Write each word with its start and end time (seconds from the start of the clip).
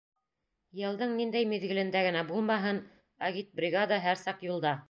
Йылдың 0.79 1.13
ниндәй 1.19 1.47
миҙгелендә 1.51 2.03
генә 2.09 2.25
булмаһын, 2.31 2.83
агитбригада 3.31 4.05
һәр 4.09 4.23
саҡ 4.27 4.47
юлда. 4.53 4.79